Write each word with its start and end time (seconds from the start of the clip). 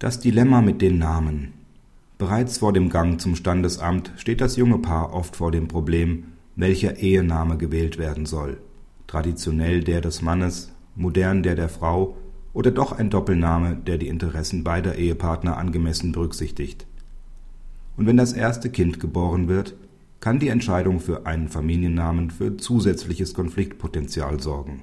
Das 0.00 0.18
Dilemma 0.18 0.62
mit 0.62 0.80
den 0.80 0.96
Namen. 0.96 1.52
Bereits 2.16 2.56
vor 2.56 2.72
dem 2.72 2.88
Gang 2.88 3.20
zum 3.20 3.36
Standesamt 3.36 4.14
steht 4.16 4.40
das 4.40 4.56
junge 4.56 4.78
Paar 4.78 5.12
oft 5.12 5.36
vor 5.36 5.52
dem 5.52 5.68
Problem, 5.68 6.24
welcher 6.56 6.96
Ehename 6.96 7.58
gewählt 7.58 7.98
werden 7.98 8.24
soll. 8.24 8.56
Traditionell 9.06 9.84
der 9.84 10.00
des 10.00 10.22
Mannes, 10.22 10.72
modern 10.96 11.42
der 11.42 11.54
der 11.54 11.68
Frau 11.68 12.16
oder 12.54 12.70
doch 12.70 12.92
ein 12.92 13.10
Doppelname, 13.10 13.76
der 13.76 13.98
die 13.98 14.08
Interessen 14.08 14.64
beider 14.64 14.96
Ehepartner 14.96 15.58
angemessen 15.58 16.12
berücksichtigt. 16.12 16.86
Und 17.98 18.06
wenn 18.06 18.16
das 18.16 18.32
erste 18.32 18.70
Kind 18.70 19.00
geboren 19.00 19.48
wird, 19.48 19.74
kann 20.20 20.38
die 20.38 20.48
Entscheidung 20.48 21.00
für 21.00 21.26
einen 21.26 21.48
Familiennamen 21.48 22.30
für 22.30 22.56
zusätzliches 22.56 23.34
Konfliktpotenzial 23.34 24.40
sorgen. 24.40 24.80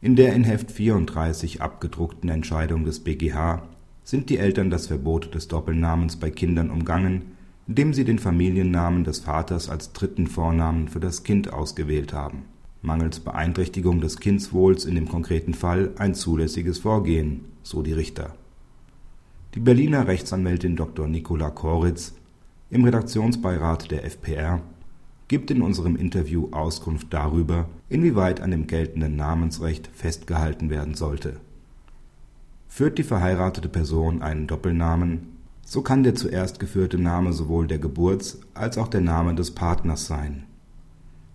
In 0.00 0.16
der 0.16 0.32
in 0.32 0.44
Heft 0.44 0.70
34 0.70 1.60
abgedruckten 1.60 2.30
Entscheidung 2.30 2.86
des 2.86 3.00
BGH 3.00 3.62
sind 4.04 4.28
die 4.28 4.36
Eltern 4.36 4.68
das 4.68 4.86
Verbot 4.86 5.34
des 5.34 5.48
Doppelnamens 5.48 6.16
bei 6.16 6.30
Kindern 6.30 6.70
umgangen, 6.70 7.22
indem 7.66 7.94
sie 7.94 8.04
den 8.04 8.18
Familiennamen 8.18 9.02
des 9.02 9.20
Vaters 9.20 9.70
als 9.70 9.92
dritten 9.92 10.26
Vornamen 10.26 10.88
für 10.88 11.00
das 11.00 11.24
Kind 11.24 11.52
ausgewählt 11.52 12.12
haben. 12.12 12.42
Mangels 12.82 13.20
Beeinträchtigung 13.20 14.02
des 14.02 14.20
Kindswohls 14.20 14.84
in 14.84 14.94
dem 14.94 15.08
konkreten 15.08 15.54
Fall 15.54 15.92
ein 15.96 16.14
zulässiges 16.14 16.80
Vorgehen, 16.80 17.46
so 17.62 17.80
die 17.80 17.94
Richter. 17.94 18.34
Die 19.54 19.60
Berliner 19.60 20.06
Rechtsanwältin 20.06 20.76
Dr. 20.76 21.08
Nicola 21.08 21.48
Koritz 21.48 22.14
im 22.68 22.84
Redaktionsbeirat 22.84 23.90
der 23.90 24.04
FPR 24.04 24.60
gibt 25.28 25.50
in 25.50 25.62
unserem 25.62 25.96
Interview 25.96 26.48
Auskunft 26.50 27.06
darüber, 27.08 27.70
inwieweit 27.88 28.42
an 28.42 28.50
dem 28.50 28.66
geltenden 28.66 29.16
Namensrecht 29.16 29.88
festgehalten 29.94 30.68
werden 30.68 30.94
sollte 30.94 31.40
Führt 32.76 32.98
die 32.98 33.04
verheiratete 33.04 33.68
Person 33.68 34.20
einen 34.20 34.48
Doppelnamen, 34.48 35.38
so 35.62 35.80
kann 35.82 36.02
der 36.02 36.16
zuerst 36.16 36.58
geführte 36.58 37.00
Name 37.00 37.32
sowohl 37.32 37.68
der 37.68 37.78
Geburts 37.78 38.40
als 38.52 38.78
auch 38.78 38.88
der 38.88 39.00
Name 39.00 39.36
des 39.36 39.54
Partners 39.54 40.08
sein. 40.08 40.44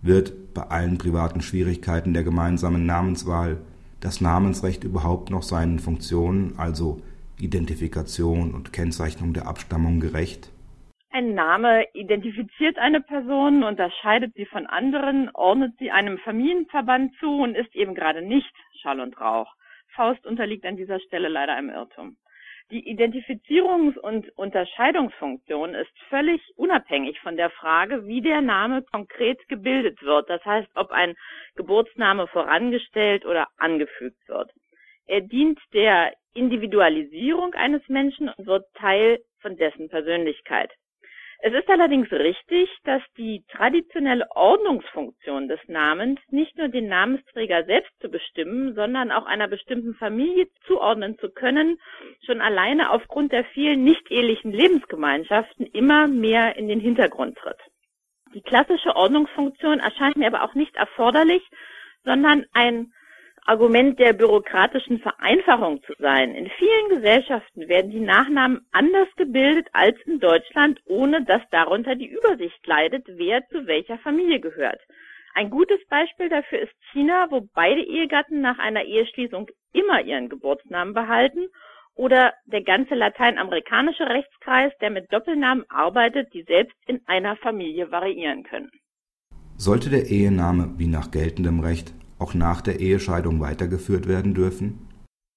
Wird 0.02 0.54
bei 0.54 0.64
allen 0.64 0.98
privaten 0.98 1.40
Schwierigkeiten 1.40 2.14
der 2.14 2.24
gemeinsamen 2.24 2.86
Namenswahl 2.86 3.56
das 4.02 4.20
Namensrecht 4.20 4.84
überhaupt 4.84 5.30
noch 5.30 5.44
seinen 5.44 5.80
Funktionen, 5.80 6.56
also 6.58 7.02
Identifikation 7.40 8.54
und 8.54 8.74
Kennzeichnung 8.74 9.32
der 9.32 9.48
Abstammung 9.48 10.02
gerecht? 10.02 10.52
Ein 11.10 11.36
Name 11.36 11.86
identifiziert 11.94 12.78
eine 12.78 13.00
Person, 13.00 13.64
unterscheidet 13.64 14.34
sie 14.36 14.46
von 14.46 14.68
anderen, 14.68 15.30
ordnet 15.34 15.72
sie 15.80 15.90
einem 15.90 16.18
Familienverband 16.18 17.14
zu 17.22 17.32
und 17.44 17.56
ist 17.56 17.74
eben 17.78 17.96
gerade 17.96 18.22
nicht 18.22 18.54
Schall 18.82 19.00
und 19.00 19.18
Rauch. 19.22 19.56
Faust 19.96 20.26
unterliegt 20.26 20.66
an 20.66 20.78
dieser 20.78 21.00
Stelle 21.00 21.28
leider 21.30 21.54
einem 21.54 21.70
Irrtum. 21.70 22.18
Die 22.72 22.86
Identifizierungs- 22.96 23.98
und 23.98 24.30
Unterscheidungsfunktion 24.38 25.74
ist 25.74 25.92
völlig 26.10 26.40
unabhängig 26.56 27.20
von 27.20 27.36
der 27.36 27.50
Frage, 27.50 28.06
wie 28.06 28.22
der 28.22 28.42
Name 28.42 28.84
konkret 28.84 29.48
gebildet 29.48 30.04
wird. 30.04 30.30
Das 30.30 30.46
heißt, 30.46 30.70
ob 30.76 30.92
ein 30.92 31.16
Geburtsname 31.56 32.28
vorangestellt 32.28 33.26
oder 33.26 33.48
angefügt 33.58 34.20
wird. 34.28 34.52
Er 35.08 35.22
dient 35.22 35.60
der 35.74 36.14
Individualisierung 36.36 37.56
eines 37.56 37.82
Menschen 37.90 38.30
und 38.30 38.46
wird 38.46 38.66
Teil 38.76 39.20
von 39.42 39.58
dessen 39.58 39.90
Persönlichkeit. 39.90 40.72
Es 41.42 41.54
ist 41.54 41.70
allerdings 41.70 42.12
richtig, 42.12 42.70
dass 42.84 43.02
die 43.18 43.46
traditionelle 43.50 44.30
Ordnungsfunktion 44.32 45.48
des 45.48 45.60
Namens 45.68 46.20
nicht 46.30 46.58
nur 46.58 46.68
den 46.68 46.88
Namensträger 46.88 47.64
selbst 47.64 47.94
zu 48.02 48.10
bestimmen, 48.10 48.76
sondern 48.76 49.10
auch 49.10 49.26
einer 49.26 49.48
bestimmten 49.48 49.96
Familie 49.96 50.48
zuordnen 50.68 51.18
zu 51.18 51.30
können, 51.30 51.80
schon 52.26 52.42
alleine 52.42 52.92
aufgrund 52.92 53.32
der 53.32 53.46
vielen 53.46 53.86
nicht-ehelichen 53.86 54.52
Lebensgemeinschaften 54.52 55.66
immer 55.68 56.10
mehr 56.10 56.58
in 56.58 56.68
den 56.68 56.82
Hintergrund 56.82 57.38
tritt. 57.38 57.60
Die 58.34 58.42
klassische 58.42 58.96
Ordnungsfunktion 58.98 59.80
erscheint 59.80 60.18
mir 60.18 60.28
aber 60.28 60.44
auch 60.44 60.56
nicht 60.56 60.76
erforderlich, 60.76 61.48
sondern 62.04 62.46
ein 62.52 62.92
Argument 63.46 64.00
der 64.00 64.14
bürokratischen 64.14 65.00
Vereinfachung 65.00 65.82
zu 65.84 65.94
sein. 66.00 66.36
In 66.36 66.50
vielen 66.58 66.90
Gesellschaften 66.90 67.68
werden 67.68 67.92
die 67.92 68.00
Nachnamen 68.00 68.62
anders 68.72 69.08
gebildet 69.18 69.68
als 69.74 69.98
in 70.06 70.20
Deutschland, 70.20 70.80
ohne 70.86 71.24
dass 71.24 71.42
darunter 71.52 71.96
die 71.96 72.08
Übersicht 72.10 72.66
leidet, 72.66 73.06
wer 73.08 73.48
zu 73.48 73.68
welcher 73.68 73.98
Familie 74.00 74.40
gehört. 74.40 74.80
Ein 75.36 75.50
gutes 75.50 75.80
Beispiel 75.90 76.30
dafür 76.30 76.60
ist 76.60 76.74
China, 76.92 77.28
wo 77.30 77.48
beide 77.54 77.82
Ehegatten 77.82 78.42
nach 78.42 78.60
einer 78.60 78.84
Eheschließung 78.84 79.48
immer 79.74 80.02
ihren 80.02 80.30
Geburtsnamen 80.30 80.94
behalten 80.94 81.48
oder 81.96 82.34
der 82.46 82.64
ganze 82.64 82.96
lateinamerikanische 82.96 84.08
Rechtskreis, 84.08 84.72
der 84.82 84.90
mit 84.90 85.12
Doppelnamen 85.12 85.66
arbeitet, 85.70 86.34
die 86.34 86.44
selbst 86.44 86.78
in 86.88 87.02
einer 87.06 87.36
Familie 87.38 87.92
variieren 87.92 88.44
können. 88.44 88.72
Sollte 89.58 89.90
der 89.90 90.06
Ehename 90.06 90.74
wie 90.78 90.88
nach 90.88 91.12
geltendem 91.12 91.60
Recht 91.60 91.94
auch 92.20 92.34
nach 92.34 92.62
der 92.62 92.80
Ehescheidung 92.80 93.40
weitergeführt 93.40 94.08
werden 94.08 94.34
dürfen? 94.34 94.90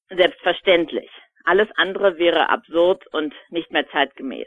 Selbstverständlich. 0.08 1.10
Alles 1.44 1.68
andere 1.76 2.18
wäre 2.18 2.50
absurd 2.50 3.06
und 3.12 3.34
nicht 3.50 3.72
mehr 3.72 3.88
zeitgemäß. 3.90 4.46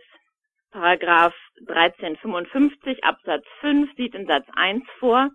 Paragraph 0.71 1.33
1355 1.67 3.03
Absatz 3.03 3.45
5 3.61 3.95
sieht 3.95 4.13
in 4.13 4.27
Satz 4.27 4.45
1 4.55 4.83
vor, 4.99 5.29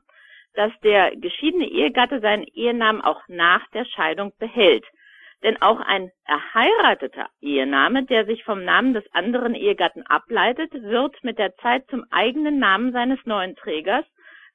dass 0.55 0.73
der 0.83 1.17
geschiedene 1.17 1.67
Ehegatte 1.67 2.21
seinen 2.21 2.45
Ehenamen 2.45 3.01
auch 3.01 3.23
nach 3.29 3.67
der 3.71 3.85
Scheidung 3.85 4.33
behält. 4.39 4.85
Denn 5.43 5.61
auch 5.63 5.81
ein 5.81 6.11
erheirateter 6.27 7.29
Ehename, 7.41 8.05
der 8.05 8.27
sich 8.27 8.45
vom 8.45 8.65
Namen 8.65 8.93
des 8.93 9.05
anderen 9.13 9.55
Ehegatten 9.55 10.05
ableitet, 10.07 10.73
wird 10.75 11.17
mit 11.25 11.39
der 11.39 11.57
Zeit 11.57 11.87
zum 11.89 12.05
eigenen 12.11 12.59
Namen 12.59 12.93
seines 12.93 13.19
neuen 13.25 13.57
Trägers 13.57 14.05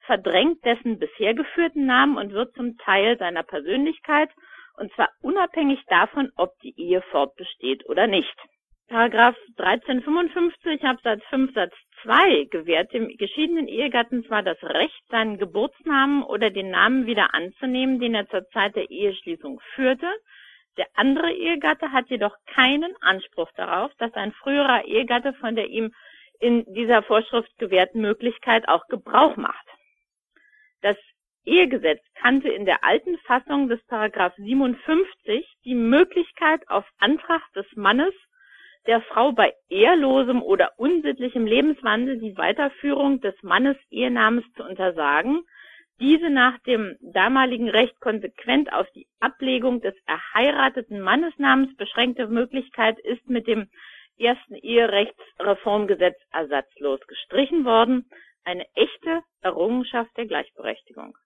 verdrängt 0.06 0.64
dessen 0.64 0.98
bisher 0.98 1.34
geführten 1.34 1.86
Namen 1.86 2.16
und 2.16 2.32
wird 2.32 2.54
zum 2.54 2.76
Teil 2.78 3.18
seiner 3.18 3.42
Persönlichkeit, 3.42 4.30
und 4.78 4.92
zwar 4.94 5.08
unabhängig 5.22 5.80
davon, 5.88 6.30
ob 6.36 6.50
die 6.62 6.78
Ehe 6.78 7.02
fortbesteht 7.10 7.88
oder 7.88 8.06
nicht. 8.06 8.36
Paragraph 8.88 9.36
1355 9.58 10.84
Absatz 10.84 11.20
5 11.30 11.54
Satz 11.54 11.74
2 12.02 12.44
gewährt 12.50 12.92
dem 12.92 13.08
geschiedenen 13.16 13.66
Ehegatten 13.66 14.24
zwar 14.26 14.44
das 14.44 14.62
Recht, 14.62 15.02
seinen 15.08 15.38
Geburtsnamen 15.38 16.22
oder 16.22 16.50
den 16.50 16.70
Namen 16.70 17.06
wieder 17.06 17.34
anzunehmen, 17.34 17.98
den 17.98 18.14
er 18.14 18.28
zur 18.28 18.48
Zeit 18.50 18.76
der 18.76 18.88
Eheschließung 18.88 19.60
führte. 19.74 20.08
Der 20.76 20.86
andere 20.94 21.32
Ehegatte 21.32 21.90
hat 21.90 22.08
jedoch 22.10 22.36
keinen 22.54 22.94
Anspruch 23.00 23.50
darauf, 23.56 23.90
dass 23.98 24.14
ein 24.14 24.32
früherer 24.32 24.84
Ehegatte 24.84 25.32
von 25.32 25.56
der 25.56 25.66
ihm 25.66 25.92
in 26.38 26.64
dieser 26.74 27.02
Vorschrift 27.02 27.50
gewährten 27.58 28.02
Möglichkeit 28.02 28.68
auch 28.68 28.86
Gebrauch 28.88 29.36
macht. 29.36 29.65
Das 30.86 30.96
Ehegesetz 31.44 32.00
kannte 32.14 32.48
in 32.48 32.64
der 32.64 32.84
alten 32.84 33.18
Fassung 33.26 33.68
des 33.68 33.84
Paragraph 33.86 34.32
57 34.36 35.44
die 35.64 35.74
Möglichkeit 35.74 36.60
auf 36.68 36.84
Antrag 37.00 37.42
des 37.56 37.66
Mannes 37.74 38.14
der 38.86 39.00
Frau 39.00 39.32
bei 39.32 39.52
ehrlosem 39.68 40.40
oder 40.42 40.70
unsittlichem 40.76 41.44
Lebenswandel 41.44 42.20
die 42.20 42.36
Weiterführung 42.36 43.20
des 43.20 43.34
Mannes 43.42 43.76
Ehenamens 43.90 44.44
zu 44.56 44.62
untersagen, 44.62 45.42
diese 45.98 46.30
nach 46.30 46.56
dem 46.60 46.94
damaligen 47.00 47.68
Recht 47.68 47.98
konsequent 47.98 48.72
auf 48.72 48.88
die 48.92 49.08
Ablegung 49.18 49.80
des 49.80 49.96
erheirateten 50.06 51.00
Mannesnamens 51.00 51.74
beschränkte 51.74 52.28
Möglichkeit 52.28 52.96
ist 53.00 53.28
mit 53.28 53.48
dem 53.48 53.68
ersten 54.18 54.54
Eherechtsreformgesetz 54.54 56.16
ersatzlos 56.30 57.00
gestrichen 57.08 57.64
worden 57.64 58.08
eine 58.46 58.66
echte 58.74 59.22
Errungenschaft 59.42 60.16
der 60.16 60.26
Gleichberechtigung. 60.26 61.16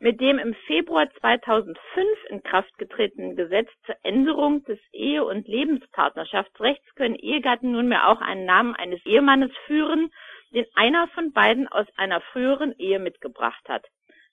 Mit 0.00 0.20
dem 0.20 0.38
im 0.38 0.54
Februar 0.66 1.08
2005 1.20 1.78
in 2.30 2.42
Kraft 2.42 2.76
getretenen 2.78 3.36
Gesetz 3.36 3.70
zur 3.86 3.96
Änderung 4.02 4.64
des 4.64 4.80
Ehe- 4.92 5.24
und 5.24 5.46
Lebenspartnerschaftsrechts 5.46 6.94
können 6.94 7.14
Ehegatten 7.14 7.72
nunmehr 7.72 8.08
auch 8.08 8.20
einen 8.20 8.44
Namen 8.44 8.74
eines 8.74 9.04
Ehemannes 9.06 9.52
führen, 9.66 10.10
den 10.50 10.66
einer 10.74 11.06
von 11.08 11.32
beiden 11.32 11.68
aus 11.68 11.86
einer 11.96 12.20
früheren 12.20 12.74
Ehe 12.78 12.98
mitgebracht 12.98 13.68
hat. 13.68 13.84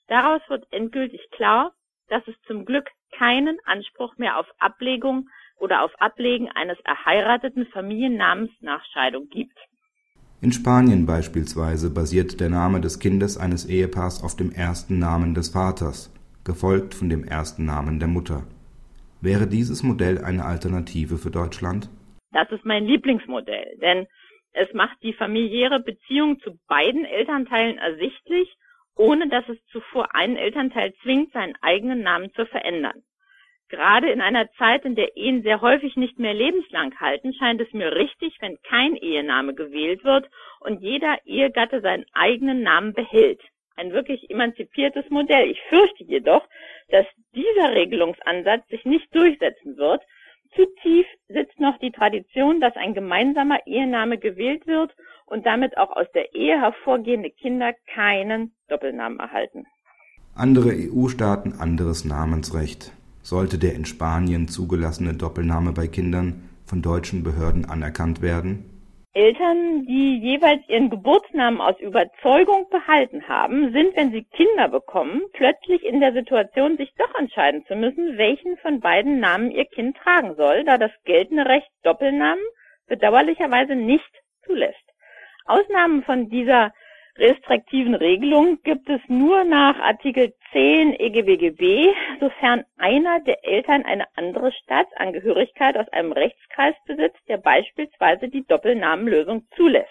Daraus 0.08 0.42
wird 0.50 0.66
endgültig 0.72 1.30
klar, 1.32 1.74
dass 2.08 2.28
es 2.28 2.36
zum 2.48 2.66
Glück 2.66 2.90
keinen 3.12 3.60
Anspruch 3.66 4.18
mehr 4.18 4.40
auf 4.40 4.48
Ablegung 4.58 5.30
oder 5.58 5.84
auf 5.84 5.94
Ablegen 6.02 6.50
eines 6.50 6.80
erheirateten 6.82 7.68
Familiennamens 7.68 8.52
nach 8.62 8.84
Scheidung 8.86 9.30
gibt 9.30 9.58
in 10.42 10.52
Spanien 10.52 11.06
beispielsweise 11.06 11.94
basiert 11.94 12.40
der 12.40 12.50
Name 12.50 12.82
des 12.82 13.00
Kindes 13.00 13.38
eines 13.38 13.70
Ehepaars 13.70 14.24
auf 14.24 14.36
dem 14.36 14.52
ersten 14.52 14.98
Namen 14.98 15.36
des 15.36 15.50
Vaters, 15.50 16.12
gefolgt 16.44 16.96
von 16.96 17.10
dem 17.10 17.24
ersten 17.24 17.66
Namen 17.66 18.00
der 18.00 18.08
Mutter. 18.08 18.44
Wäre 19.22 19.46
dieses 19.46 19.84
Modell 19.84 20.18
eine 20.24 20.44
Alternative 20.46 21.18
für 21.18 21.30
Deutschland? 21.30 21.90
Das 22.32 22.50
ist 22.52 22.66
mein 22.66 22.86
Lieblingsmodell, 22.86 23.78
denn 23.82 24.08
es 24.54 24.74
macht 24.74 24.98
die 25.04 25.14
familiäre 25.14 25.80
Beziehung 25.80 26.40
zu 26.40 26.58
beiden 26.68 27.06
Elternteilen 27.06 27.78
ersichtlich, 27.78 28.52
ohne 28.96 29.30
dass 29.30 29.48
es 29.48 29.64
zuvor 29.68 30.16
einen 30.16 30.38
Elternteil 30.38 30.92
zwingt, 31.04 31.34
seinen 31.34 31.54
eigenen 31.62 32.02
Namen 32.02 32.34
zu 32.34 32.48
verändern. 32.48 33.04
Gerade 33.72 34.12
in 34.12 34.20
einer 34.20 34.52
Zeit, 34.58 34.84
in 34.84 34.96
der 34.96 35.16
Ehen 35.16 35.44
sehr 35.44 35.62
häufig 35.62 35.96
nicht 35.96 36.20
mehr 36.20 36.34
lebenslang 36.34 36.94
halten, 37.00 37.34
scheint 37.34 37.62
es 37.62 37.72
mir 37.72 37.96
richtig, 37.96 38.36
wenn 38.42 38.62
kein 38.64 38.98
Ehename 38.98 39.54
gewählt 39.54 40.04
wird 40.04 40.30
und 40.60 40.82
jeder 40.82 41.18
Ehegatte 41.26 41.80
seinen 41.80 42.06
eigenen 42.12 42.64
Namen 42.64 42.94
behält. 42.94 43.40
Ein 43.78 43.94
wirklich 43.94 44.30
emanzipiertes 44.30 45.10
Modell. 45.10 45.50
Ich 45.50 45.62
fürchte 45.70 46.04
jedoch, 46.04 46.46
dass 46.90 47.06
dieser 47.34 47.74
Regelungsansatz 47.74 48.68
sich 48.68 48.84
nicht 48.84 49.16
durchsetzen 49.16 49.78
wird. 49.78 50.02
Zu 50.54 50.66
tief 50.82 51.06
sitzt 51.30 51.58
noch 51.62 51.78
die 51.78 51.92
Tradition, 51.92 52.60
dass 52.60 52.76
ein 52.76 52.94
gemeinsamer 52.94 53.66
Ehename 53.66 54.18
gewählt 54.18 54.68
wird 54.68 54.94
und 55.28 55.46
damit 55.46 55.78
auch 55.78 55.96
aus 55.96 56.12
der 56.14 56.36
Ehe 56.36 56.60
hervorgehende 56.60 57.30
Kinder 57.30 57.74
keinen 57.94 58.54
Doppelnamen 58.68 59.20
erhalten. 59.20 59.66
Andere 60.36 60.72
EU-Staaten 60.72 61.54
anderes 61.58 62.04
Namensrecht. 62.04 62.92
Sollte 63.24 63.58
der 63.58 63.74
in 63.74 63.86
Spanien 63.86 64.48
zugelassene 64.48 65.14
Doppelname 65.14 65.74
bei 65.74 65.88
Kindern 65.88 66.50
von 66.66 66.82
deutschen 66.82 67.24
Behörden 67.24 67.66
anerkannt 67.66 68.22
werden? 68.22 68.72
Eltern, 69.14 69.86
die 69.86 70.20
jeweils 70.20 70.62
ihren 70.70 70.90
Geburtsnamen 70.90 71.60
aus 71.60 71.78
Überzeugung 71.82 72.68
behalten 72.70 73.28
haben, 73.28 73.74
sind, 73.74 73.96
wenn 73.98 74.12
sie 74.12 74.24
Kinder 74.24 74.70
bekommen, 74.70 75.22
plötzlich 75.34 75.84
in 75.84 76.00
der 76.00 76.14
Situation, 76.14 76.78
sich 76.78 76.94
doch 76.98 77.14
entscheiden 77.20 77.66
zu 77.68 77.76
müssen, 77.76 78.18
welchen 78.18 78.58
von 78.58 78.80
beiden 78.80 79.20
Namen 79.20 79.52
ihr 79.52 79.66
Kind 79.66 79.98
tragen 79.98 80.36
soll, 80.36 80.64
da 80.64 80.78
das 80.78 80.92
geltende 81.04 81.46
Recht 81.46 81.70
Doppelnamen 81.84 82.44
bedauerlicherweise 82.88 83.76
nicht 83.76 84.12
zulässt. 84.46 84.78
Ausnahmen 85.46 86.04
von 86.04 86.30
dieser 86.30 86.72
restriktiven 87.18 87.96
Regelung 87.96 88.60
gibt 88.64 88.90
es 88.90 89.02
nur 89.08 89.44
nach 89.44 89.78
Artikel 89.80 90.34
10 90.52 91.00
EGBGB, 91.00 91.94
sofern 92.20 92.64
einer 92.78 93.20
der 93.22 93.46
Eltern 93.46 93.84
eine 93.84 94.06
andere 94.16 94.52
Staatsangehörigkeit 94.52 95.78
aus 95.78 95.88
einem 95.90 96.12
Rechtskreis 96.12 96.76
besitzt, 96.86 97.22
der 97.28 97.38
beispielsweise 97.38 98.30
die 98.30 98.46
Doppelnamenlösung 98.46 99.48
zulässt. 99.56 99.90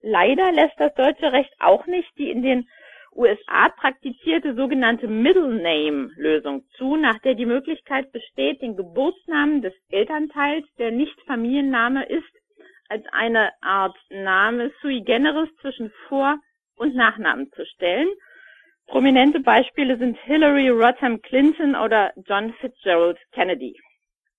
Leider 0.00 0.52
lässt 0.52 0.78
das 0.78 0.94
deutsche 0.94 1.32
Recht 1.32 1.54
auch 1.60 1.86
nicht 1.86 2.10
die 2.18 2.30
in 2.30 2.42
den 2.42 2.68
USA 3.16 3.68
praktizierte 3.68 4.54
sogenannte 4.54 5.06
Middle 5.06 5.62
Name 5.62 6.10
Lösung 6.16 6.64
zu, 6.76 6.96
nach 6.96 7.18
der 7.20 7.34
die 7.34 7.46
Möglichkeit 7.46 8.10
besteht, 8.12 8.60
den 8.60 8.76
Geburtsnamen 8.76 9.62
des 9.62 9.72
Elternteils, 9.90 10.66
der 10.78 10.90
nicht 10.90 11.18
Familienname 11.26 12.04
ist, 12.06 12.33
als 12.94 13.04
eine 13.10 13.50
Art 13.60 13.96
Name 14.08 14.70
sui 14.80 15.00
generis 15.00 15.48
zwischen 15.60 15.90
Vor- 16.06 16.38
und 16.76 16.94
Nachnamen 16.94 17.50
zu 17.50 17.66
stellen. 17.66 18.06
Prominente 18.86 19.40
Beispiele 19.40 19.98
sind 19.98 20.16
Hillary 20.18 20.68
Rodham 20.68 21.20
Clinton 21.20 21.74
oder 21.74 22.12
John 22.24 22.52
Fitzgerald 22.60 23.18
Kennedy. 23.32 23.76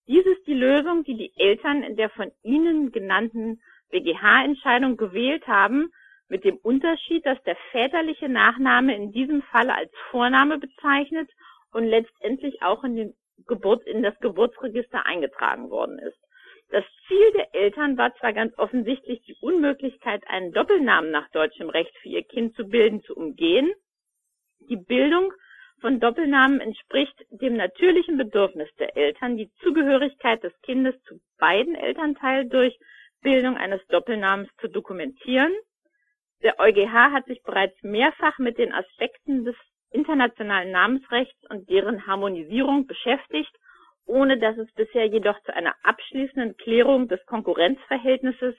Dies 0.07 0.25
ist 0.25 0.47
die 0.47 0.53
Lösung, 0.53 1.03
die 1.03 1.17
die 1.17 1.33
Eltern 1.35 1.83
in 1.83 1.97
der 1.97 2.09
von 2.09 2.31
Ihnen 2.43 2.93
genannten 2.93 3.59
BGH-Entscheidung 3.91 4.95
gewählt 4.95 5.45
haben, 5.47 5.91
mit 6.29 6.45
dem 6.45 6.55
Unterschied, 6.55 7.25
dass 7.25 7.41
der 7.43 7.57
väterliche 7.71 8.29
Nachname 8.29 8.95
in 8.95 9.11
diesem 9.11 9.41
Falle 9.51 9.75
als 9.75 9.91
Vorname 10.11 10.59
bezeichnet 10.59 11.29
und 11.73 11.83
letztendlich 11.83 12.61
auch 12.61 12.85
in, 12.85 12.95
den 12.95 13.13
Geburt, 13.47 13.85
in 13.85 14.01
das 14.01 14.17
Geburtsregister 14.21 15.05
eingetragen 15.05 15.69
worden 15.69 15.99
ist. 15.99 16.24
Das 16.69 16.83
Ziel 17.07 17.31
der 17.33 17.53
Eltern 17.53 17.97
war 17.97 18.15
zwar 18.15 18.33
ganz 18.33 18.57
offensichtlich 18.57 19.21
die 19.23 19.35
Unmöglichkeit, 19.41 20.23
einen 20.27 20.51
Doppelnamen 20.51 21.11
nach 21.11 21.29
deutschem 21.29 21.69
Recht 21.69 21.95
für 21.97 22.09
ihr 22.09 22.23
Kind 22.23 22.55
zu 22.55 22.67
bilden, 22.67 23.03
zu 23.03 23.15
umgehen. 23.15 23.71
Die 24.69 24.77
Bildung 24.77 25.31
von 25.81 25.99
Doppelnamen 25.99 26.61
entspricht 26.61 27.15
dem 27.29 27.55
natürlichen 27.55 28.17
Bedürfnis 28.17 28.69
der 28.79 28.97
Eltern, 28.97 29.37
die 29.37 29.51
Zugehörigkeit 29.61 30.43
des 30.43 30.53
Kindes 30.61 30.95
zu 31.03 31.19
beiden 31.37 31.75
Elternteilen 31.75 32.49
durch 32.49 32.77
Bildung 33.21 33.57
eines 33.57 33.85
Doppelnamens 33.87 34.49
zu 34.59 34.67
dokumentieren. 34.67 35.53
Der 36.41 36.59
EuGH 36.59 37.11
hat 37.11 37.25
sich 37.25 37.41
bereits 37.43 37.75
mehrfach 37.83 38.37
mit 38.39 38.57
den 38.57 38.73
Aspekten 38.73 39.45
des 39.45 39.55
internationalen 39.91 40.71
Namensrechts 40.71 41.39
und 41.49 41.69
deren 41.69 42.05
Harmonisierung 42.07 42.87
beschäftigt 42.87 43.55
ohne 44.05 44.37
dass 44.37 44.57
es 44.57 44.71
bisher 44.73 45.05
jedoch 45.05 45.41
zu 45.43 45.53
einer 45.53 45.75
abschließenden 45.83 46.57
Klärung 46.57 47.07
des 47.07 47.25
Konkurrenzverhältnisses 47.25 48.55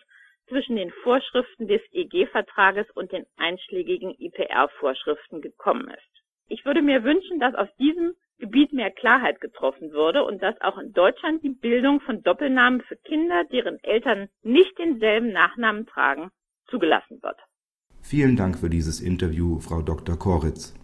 zwischen 0.49 0.77
den 0.77 0.91
Vorschriften 1.03 1.67
des 1.67 1.81
EG-Vertrages 1.93 2.87
und 2.95 3.13
den 3.13 3.27
einschlägigen 3.37 4.15
IPR-Vorschriften 4.19 5.41
gekommen 5.41 5.89
ist. 5.89 6.23
Ich 6.49 6.65
würde 6.65 6.83
mir 6.83 7.03
wünschen, 7.03 7.41
dass 7.41 7.55
auf 7.55 7.69
diesem 7.79 8.15
Gebiet 8.39 8.73
mehr 8.73 8.91
Klarheit 8.91 9.41
getroffen 9.41 9.93
würde 9.93 10.23
und 10.25 10.43
dass 10.43 10.61
auch 10.61 10.79
in 10.79 10.93
Deutschland 10.93 11.43
die 11.43 11.51
Bildung 11.51 12.01
von 12.01 12.23
Doppelnamen 12.23 12.83
für 12.83 12.97
Kinder, 12.97 13.45
deren 13.51 13.83
Eltern 13.83 14.29
nicht 14.43 14.79
denselben 14.79 15.33
Nachnamen 15.33 15.87
tragen, 15.87 16.31
zugelassen 16.69 17.23
wird. 17.23 17.39
Vielen 18.03 18.37
Dank 18.37 18.59
für 18.59 18.71
dieses 18.71 19.01
Interview, 19.01 19.59
Frau 19.59 19.83
Dr. 19.83 20.17
Koritz. 20.19 20.75